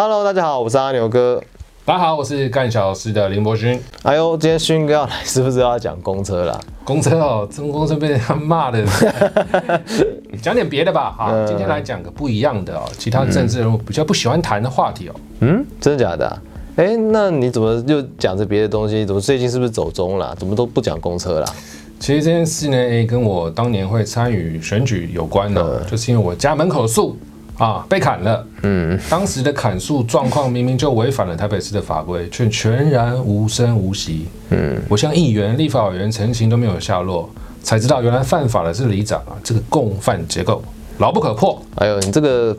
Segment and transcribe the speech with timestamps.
[0.00, 1.42] Hello，大家好，我是阿牛哥。
[1.84, 3.76] 大家好，我是干小事的林博勋。
[4.04, 6.56] 哎呦，今天勋哥要来，是不是要讲公车啦？
[6.84, 8.86] 公车哦，这公车被人家骂的。
[10.40, 15.14] 讲点别的吧，哈，今天来讲个不一样的哦，其他政治人物比较不喜欢谈的话题哦。
[15.40, 16.42] 嗯，真的假的、啊？
[16.76, 19.04] 哎，那你怎么又讲着别的东西？
[19.04, 20.32] 怎么最近是不是走中了？
[20.36, 21.52] 怎么都不讲公车啦？
[21.98, 27.18] 其实这件事呢，诶，跟我当年会参与选举有关的，就是因为我家门口树
[27.58, 28.46] 啊被砍了。
[28.62, 34.26] 嗯，当时的砍树状况明明就违反了台北市的法规，却全然无声无息。
[34.50, 37.28] 嗯，我向议员、立法委员陈情都没有下落，
[37.62, 40.62] 才知道原来犯法的是里长啊，这个共犯结构
[40.98, 41.60] 牢不可破。
[41.76, 42.56] 哎呦，你这个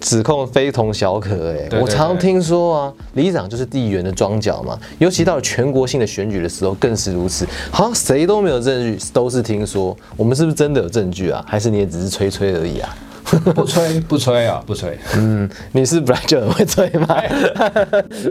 [0.00, 7.46] 指控非同小可哎、我常听说啊，里长就是地缘的庄脚嘛，尤其到了全国性的选举的时候更是如此。
[7.70, 9.96] 好像谁都没有证据，都是听说。
[10.16, 11.42] 我们是不是真的有证据啊？
[11.48, 12.94] 还是你也只是吹吹而已啊？
[13.54, 14.96] 不吹不吹啊，不吹。
[15.16, 17.08] 嗯，你是本来就很会吹吗？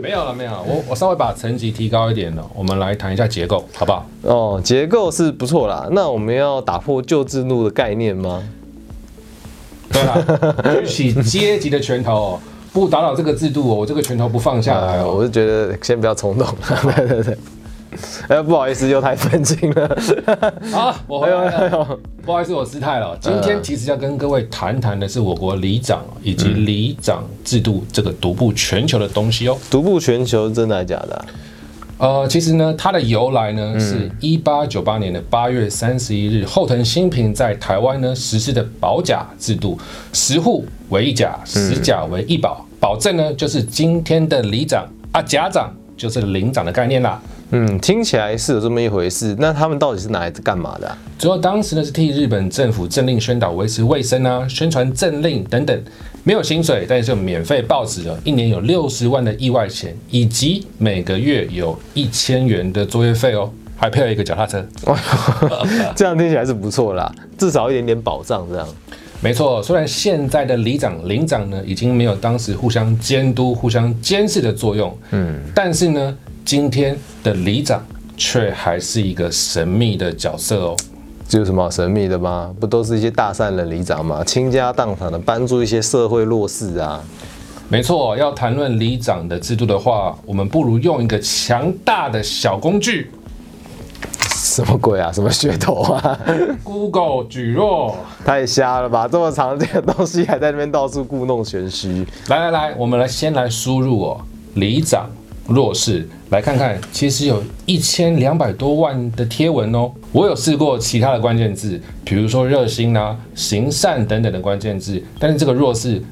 [0.02, 0.62] 没有了，没有了。
[0.62, 4.06] 我我稍微把层级提高一点了，我们来谈一下结构，好不好？
[4.22, 5.86] 哦，结构是不错啦。
[5.92, 8.42] 那我们要打破旧制度的概念吗？
[9.92, 12.40] 对了，举起阶级的拳头哦，
[12.72, 15.02] 不打倒这个制度哦，我这个拳头不放下来。
[15.04, 16.46] 我是觉得先不要冲动。
[16.96, 17.38] 对对 对。
[18.28, 19.98] 哎，不好意思，又太愤青了。
[20.72, 21.98] 好，我回来哎了。
[22.24, 23.16] 不好意思，我失态了。
[23.20, 29.56] 今天其实要跟各位谈谈的是我国里长以及里长制度这个独步全球的东西哦。
[29.70, 31.24] 独步全球，真的还假的
[31.98, 39.78] 啊、呃，其实呢，它的由来呢是一八九八年的八月三十一日，后藤新平在台湾呢实施的保甲制度，
[40.12, 47.22] 十户为一甲，十甲为一保，保证呢就是今天的里长啊，甲长就是领长的概念啦。
[47.50, 49.36] 嗯，听起来是有这么一回事。
[49.38, 55.82] 那他们到底是拿来干嘛的啊、主要当时呢是替日本政府政令宣导维持卫生啊，宣传政令等等，
[56.24, 64.66] 没有薪水，但是有免费报纸的，一年有六十万的意外钱，以及每个月有一千元的作业费哦，还配了一个脚踏车。
[65.94, 68.66] 这样听起来是不错啦，至少一点点保障这样。
[69.22, 76.14] 没错，虽然现在的里长、领长呢已经没有当时互相监督、互相监视的作用，嗯，但是呢，
[76.46, 77.84] 今天的里长
[78.16, 80.76] 却还是一个神秘的角色哦。
[81.26, 82.54] 这有什么好神秘的吗？
[82.60, 84.22] 不都是一些大善人里长吗？
[84.22, 87.02] 倾家荡产的帮助一些社会弱势啊。
[87.68, 93.10] 没错，要谈论里长的制度的话，我们不如用一个强大的小工具
[94.28, 95.10] 什么鬼啊？
[95.10, 96.16] 什么噱头啊
[96.62, 97.96] ？——Google 举弱。
[98.24, 99.08] 太瞎了吧！
[99.08, 102.06] 这么常见的东西还在那边到处故弄玄虚。
[102.28, 104.20] 来来来，我们来先来输入哦，
[104.54, 105.10] 里长
[105.48, 109.90] 弱势，来看看，其实有一千两百多万的贴文哦。
[110.10, 116.02] 我有试过其他的关键字，比如说热心啊、行善等等的关键字，但是这个弱势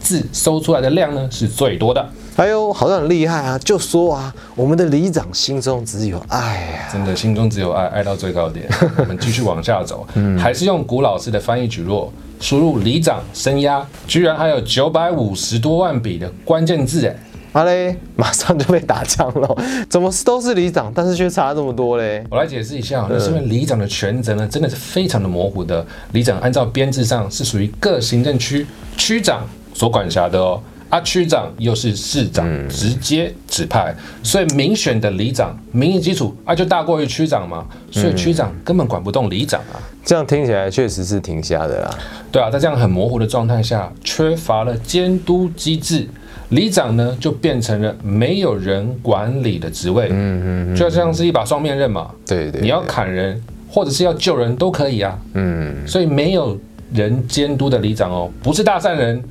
[0.00, 2.08] 字搜出来的量呢是最多的。
[2.36, 3.58] 哎呦，好像很厉害啊！
[3.58, 8.66] 就说啊，我们的里长心中只有爱呀、真的心中只有爱，爱到最高点。
[8.96, 10.06] 我们继续往下走，
[10.38, 17.14] 还是用古老式的翻译举弱，输入里长声压，居然还有九百五十多万笔的关键字哎。
[17.52, 19.56] 啊嘞，马上就被打枪了。
[19.88, 22.24] 怎么都是里长，但是却差这么多嘞？
[22.30, 25.84] 我来解释一下，那是因为里长的权责呢，真的是非常的模糊的。
[26.12, 28.66] 里长按照编制上是属于各行政区
[28.96, 30.60] 区长所管辖的哦，
[30.90, 39.80] 啊，区长又是市长直接指派，所以民选的里长民意基础啊就大过于区长嘛，所以区长根本管不动里长啊。
[40.04, 41.98] 这样听起来确实是挺瞎的啦。
[42.32, 46.08] 对啊，在这样很模糊的状态下，缺乏了监督机制，
[46.50, 52.10] 里长呢就变成了没有人管理的职位，嗯嗯，就像是一把双面刃嘛。
[52.26, 55.18] 对对你要砍人或者是要救人都可以啊。
[55.34, 56.58] 嗯，所以没有
[56.92, 59.22] 人监督的里长哦，不是大善人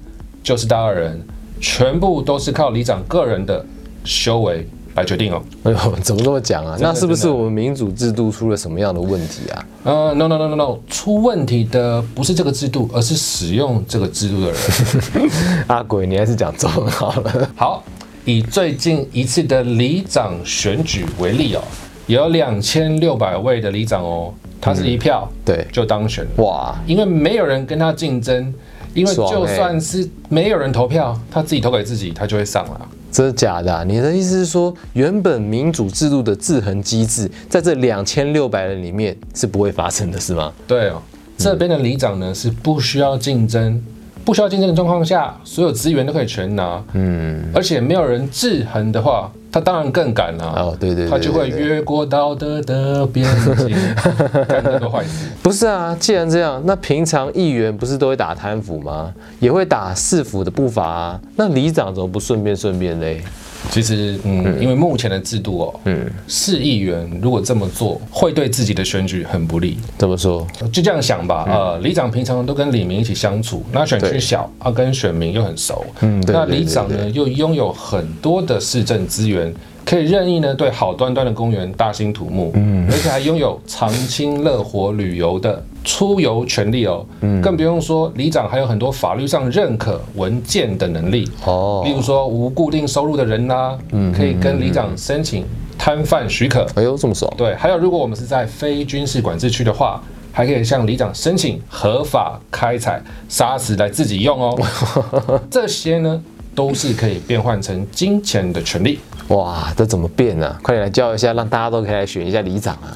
[0.44, 1.20] 就是大恶人，
[1.60, 3.66] 全部都是靠里长个人的
[4.04, 4.68] 修为
[4.98, 5.42] 来决定哦。
[5.64, 6.76] 哎呦， 怎么这么讲啊？
[6.80, 9.66] 那是不是我们民主制度出了什么样的问题啊？
[9.84, 15.30] 呃，no no no no no，出问题的不是这个制度，而是使用这个制度的人。
[15.68, 17.50] 阿鬼，你还是讲中文好了。
[17.56, 17.84] 好，
[18.26, 21.62] 以最近一次的里长选举为例哦，
[22.08, 26.44] 有两千六百位的里长哦，他是一票对，就当选了。
[26.44, 28.54] 哇，因为没有人跟他竞争，
[28.94, 32.90] 因为就算是没有人投票，他自己投给自己，他就会上了。
[33.18, 33.84] 真的假的、啊？
[33.84, 40.54] 你的意思是说，原本民主制度的制衡机制，在这两千六百人里面是不会发生的，是吗？
[40.68, 41.02] 对哦，
[41.36, 43.84] 这边的里长呢是不需要竞争，
[44.24, 53.76] 不需要竞争的状况下，所有资源都可以全拿，嗯，而且没有人制衡的话，他当然更敢了、哦，对对对他就会越过道德的边界，
[54.48, 55.30] 干那个坏事。
[55.42, 59.14] 不是啊，既然这样，那平常议员不是都会打贪腐吗？
[59.40, 61.22] 也会打市府的步伐啊。
[61.36, 63.24] 那里长怎么不顺便顺便嘞？
[63.72, 69.78] 其实，嗯，因为目前的制度哦，嗯，市议员如果这么做，会对自己的选举很不利。
[69.98, 70.48] 怎么说？
[70.72, 79.54] 就这样想吧，呃，里长平常都跟李明一起相处，那选区小，啊，跟选民又很熟，嗯对那对对对里长呢又拥有很多的市政资源，
[79.86, 95.46] 可以任意呢对好端端的公园大兴土木，嗯，而且还拥有长青乐活旅游的出游权利哦，嗯，更不用说里长还有很多法律上认可文件的能力，哦例如说无固定收入的人呐、嗯，可以跟里长申请
[95.78, 97.34] 摊贩许可，哎呦，这么爽！
[97.38, 100.04] 对，还有如果我们是在非军事管制区的话，
[100.34, 104.60] 还可以向里长申请合法开采砂石来自己用哦。
[105.50, 106.22] 这些呢，
[106.58, 108.98] 都是可以变换成金钱的权利。
[109.28, 110.58] 哇，这怎么变啊？
[110.64, 112.90] 快点来教一下，让大家都可以来选一下里长啊！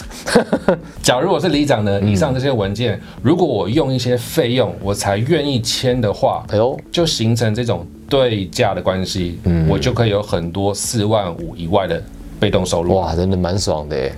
[1.03, 12.01] 假如我是里长呢，以上这些文件，如果我用一些费用我才愿意签的话，哎呦，就形成这种对价的关系，嗯我就可以有很多四万五以外的
[12.39, 12.95] 被动收入。
[12.95, 14.11] 哇，真的蛮爽的耶！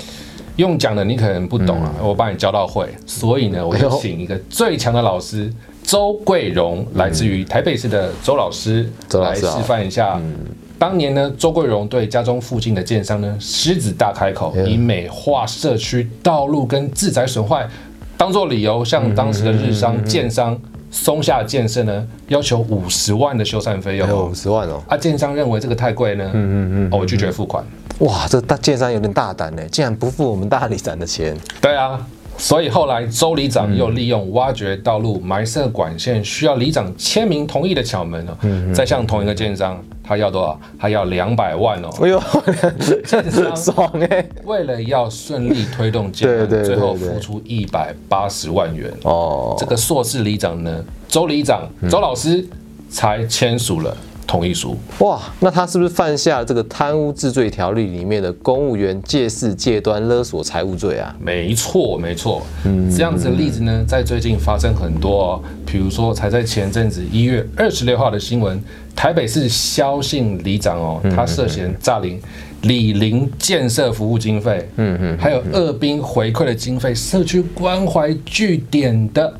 [0.55, 5.51] 用讲的你可能不懂啊，我帮你教到会，所以呢，我就请一个最强的老师
[5.83, 10.19] 周桂荣，来自于台北市的周老师，来示周老师好范一下。
[10.79, 17.65] 当年呢，周桂荣对家中附近的建商呢狮子大开口，以美化社区道路跟自宅损坏
[18.17, 20.59] 当做理由，向当时的日商建商
[20.91, 24.29] 松下建设呢要求五十万的修缮费用。
[24.29, 24.81] 五十万哦！
[24.89, 27.63] 啊，建商认为这个太贵呢，嗯嗯嗯，我拒绝付款。
[27.99, 31.37] 哇，这大建商有点大胆呢，竟然不付我们大理展的钱。
[31.61, 32.05] 对啊，
[32.37, 38.37] 所以后来周里长又利用挖掘道路、埋设管线需要里长签名同意的巧门呢，
[38.73, 40.59] 再向同一个建商，他要多少？
[40.77, 41.89] 他要两百万哦。
[42.01, 42.21] 哎呦，
[43.05, 44.25] 建商爽哎！
[44.43, 48.91] 为了要顺利推动建案，最后付出一百八十万元。
[49.03, 52.45] 哦，这个硕士里长呢，周里长、周老师
[52.89, 53.95] 才签署了
[54.33, 54.75] 同意书。
[54.97, 61.15] 哇，那他是不是犯下了这个贪污治罪条例里面的公务员借势借端勒索财物罪啊？
[61.19, 62.41] 没错，没错，
[62.89, 68.59] 这样子的例子呢，在最近发生很多、哦，比如说才在前阵子一月二十六号的新闻，
[68.95, 72.19] 台北市萧姓里长哦，他涉嫌诈领
[72.63, 79.31] 李林建设服务经费，嗯嗯，还有二兵回馈的经费，社区关怀据点的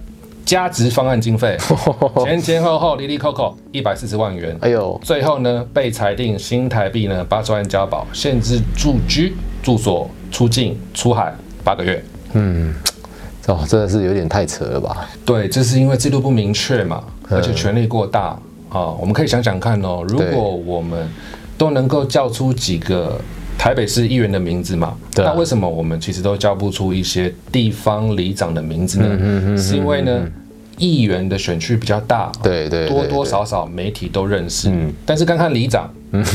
[0.46, 1.58] 加值方案经费，
[2.24, 12.04] 前前后后离离扣扣一百四十万元，哎呦，最后呢，被裁定新台币呢八十万交保，限制住居、住所、出境、出海八个月。
[12.34, 12.74] 嗯
[13.48, 15.08] 哦，真的是有点太扯了吧？
[15.26, 18.38] 对，这是因为制度不明确嘛，而且权力过大
[18.70, 18.88] 啊。
[19.00, 21.08] 我们可以想想看哦，如果我们
[21.58, 23.20] 都能够叫出几个
[23.64, 29.58] 台北市议员的名字嘛，那为什么我们其实都叫不出一些地方里长的名字呢嗯呢？
[29.58, 30.28] 是因为呢，
[30.78, 34.70] 议员的选区比较大，对对对多多少少媒体都认识，
[35.06, 35.90] 但是看看里长，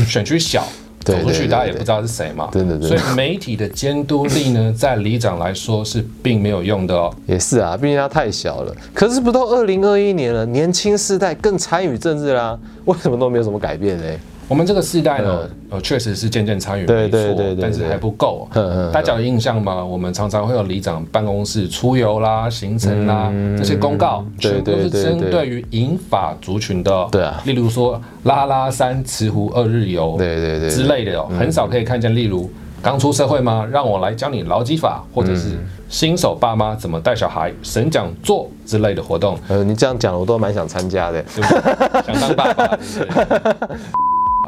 [0.07, 0.67] 选区小。
[1.05, 7.13] 走出去，对对大家也不知道是谁嘛，真的真的所以媒体的监督力呢， 在里长来说是并没有用的哦。
[7.27, 8.75] 也是啊，毕竟他太小了。
[8.93, 14.19] 可是不都二零二一年了，年轻世代更参与政治啦，为什么都没有什么改变嘞？
[14.49, 18.47] 我们这个世代呢，呃，确实是渐渐参与，没错对对对，但是对还不够。
[18.91, 19.85] 大家有印象吗？
[19.85, 27.07] 我们常常会有里长办公室出游啦、行程啦这些公告，全部都是针对于银发族群的哦。
[27.11, 32.15] 对啊例如说拉拉山、慈湖二日游，对对对对之类的哦，很少可以看见。
[32.15, 32.49] 例如
[32.81, 33.67] 刚出社会吗？
[33.71, 35.57] 让我来教你劳基法，或者嗯是
[35.89, 39.37] 新手爸妈怎么带小孩、神讲座之类的活动。
[39.47, 41.23] 呃，你这样讲，我都蛮想参加的。
[41.27, 43.07] 想当爸爸，对？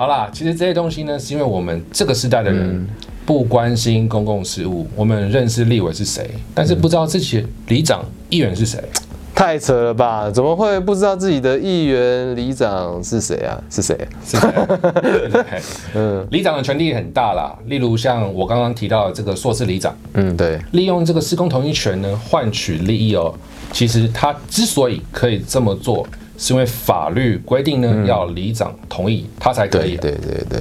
[0.01, 2.87] 好啦，其实这些东西呢，是因为我们这个时代的人
[3.23, 8.83] 不关心公共事务，我们认识立委是谁，但是不知道自己里长、议员是谁。
[9.35, 10.27] 太扯了吧？
[10.31, 13.61] 怎么会不知道自己的议员、里长是谁啊？
[13.69, 13.95] 是谁？
[14.25, 14.49] 是谁？
[15.93, 23.31] 嗯，里长的权力很大啦，例如像我刚刚提到的这个硕士里长，嗯，对，利用这个施工同意权呢换取利益哦。
[23.71, 26.07] 其实他之所以可以这么做，
[26.41, 29.95] 是因为法律规定呢、要里长同意他才可以。
[29.97, 30.59] 对对对对，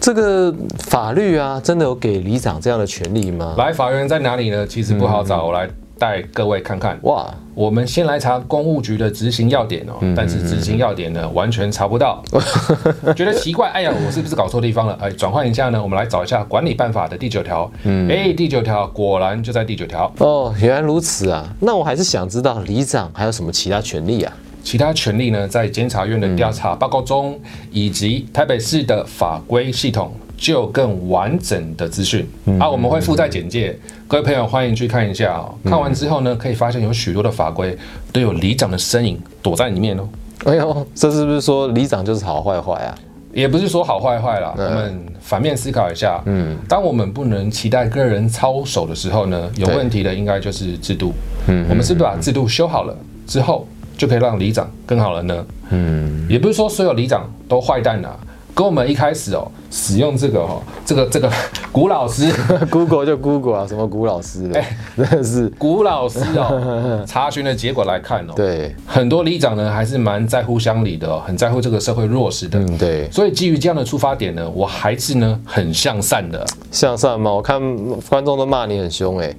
[0.00, 3.54] 这个法律啊，真的有给里长这样的权利吗？
[3.56, 4.66] 来，法院在哪里呢？
[4.66, 6.98] 其实不好找，我来带各位看看。
[7.02, 12.20] 哇，我们先来查公务局的执行要点哦，但是执行要点呢完全查不到，
[13.14, 14.98] 觉得奇怪，哎呀，我是不是搞错地方了？
[15.00, 17.70] 哎，转换一下呢，我们来找一下管理办法的第九条。
[17.84, 21.48] 嗯哎，第九条果然就在第九条，哦，原来如此啊！
[21.60, 24.36] 那我还是想知道里长还有什么其他权利啊？
[24.66, 27.38] 其他权利呢，在监察院的调查报告中，
[27.70, 32.26] 以及台北市的法规系统就有更完整的资讯。
[32.58, 35.54] 啊，我们会附在简介，各位朋友欢迎去看一下哦。
[35.62, 37.78] 看完之后呢，可以发现有许多的法规
[38.12, 40.08] 都有里长的身影躲在里面哦。
[40.46, 42.92] 哎呦，这是不是说里长就是好坏坏啊？
[43.32, 46.20] 也不是说好坏坏啦，我们反面思考一下。
[46.26, 51.12] 嗯，当我们不能期待个人操守的时候呢，有问题的应该就是制度。
[51.46, 52.96] 嗯，我们是不是把制度修好了
[53.28, 53.64] 之后，
[53.96, 55.46] 就可以让里长更好了呢？
[55.70, 58.16] 嗯，也不是说所有里长都坏蛋啊。
[58.56, 61.30] 跟我们一开始哦，使用这个哦，这个这个
[61.70, 62.32] 古老师，
[62.72, 64.64] Google 就 Google 啊，什么古老师的，
[64.96, 67.04] 真的是古老师哦。
[67.06, 72.58] 查询的结果来看哦，对，很多里长呢还是蛮在乎乡里的，很在乎这个社会弱势的。
[72.58, 73.10] 嗯，对。
[73.10, 76.42] 所以基于这样的出发点呢，我还是呢很向善的。
[76.72, 77.30] 向善吗？
[77.30, 77.60] 我看
[78.08, 79.36] 观众都骂你很凶哎。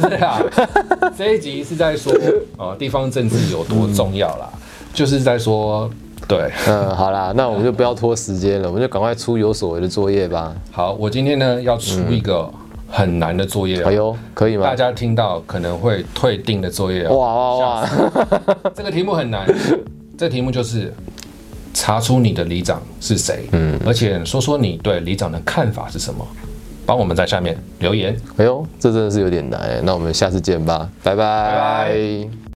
[0.00, 0.42] 是啊，
[1.16, 2.12] 这一集是在说
[2.56, 4.50] 哦，地方政治有多重要啦，
[4.92, 5.88] 就是在说。
[6.28, 10.54] 对，嗯，好啦，那我们就不要拖时间了，我们就赶快出有所谓的作业吧。
[10.70, 12.48] 好，我今天呢要出一个
[12.86, 13.82] 很难的作业。
[13.82, 14.64] 哎呦，可以吗？
[14.64, 17.08] 大家听到可能会退订的作业。
[17.08, 17.88] 哇哇哇！
[18.74, 19.46] 这个题目很难，
[20.18, 20.92] 这题目就是
[21.72, 26.26] 查出你的里长是谁，嗯，而且说说你对里长的看法是什么，
[26.84, 28.14] 帮我们在下面留言。
[28.36, 32.28] 哎呦，这真的是有点难，那我们下次见吧，拜拜。